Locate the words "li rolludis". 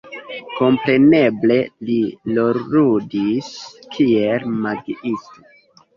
1.89-3.53